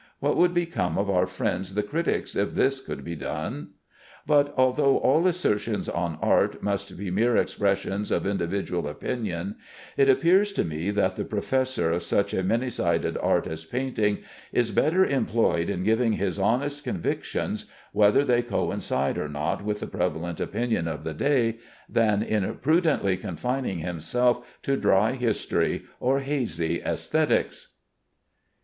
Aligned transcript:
What 0.19 0.35
would 0.35 0.51
become 0.55 0.97
of 0.97 1.11
our 1.11 1.27
friends 1.27 1.75
the 1.75 1.83
critics, 1.83 2.35
if 2.35 2.55
this 2.55 2.81
could 2.81 3.03
be 3.03 3.15
done? 3.15 3.67
But 4.25 4.51
although 4.57 4.97
all 4.97 5.27
assertions 5.27 5.87
on 5.87 6.17
art 6.23 6.63
must 6.63 6.97
be 6.97 7.11
mere 7.11 7.37
expressions 7.37 8.09
of 8.09 8.25
individual 8.25 8.87
opinion, 8.87 9.57
it 9.97 10.09
appears 10.09 10.53
to 10.53 10.63
me 10.63 10.89
that 10.89 11.17
the 11.17 11.23
professor 11.23 11.91
of 11.91 12.01
such 12.01 12.33
a 12.33 12.41
many 12.41 12.71
sided 12.71 13.15
art 13.17 13.45
as 13.45 13.63
painting 13.63 14.23
is 14.51 14.71
better 14.71 15.05
employed 15.05 15.69
in 15.69 15.83
giving 15.83 16.13
his 16.13 16.39
honest 16.39 16.83
convictions 16.83 17.65
(whether 17.91 18.23
they 18.25 18.41
coincide 18.41 19.19
or 19.19 19.29
not 19.29 19.63
with 19.63 19.81
the 19.81 19.85
prevalent 19.85 20.39
opinion 20.39 20.87
of 20.87 21.03
the 21.03 21.13
day) 21.13 21.59
than 21.87 22.23
in 22.23 22.51
prudently 22.55 23.17
confining 23.17 23.77
himself 23.77 24.43
to 24.63 24.75
dry 24.75 25.11
history 25.11 25.83
or 25.99 26.21
hazy 26.21 26.79
æsthetics. 26.83 27.67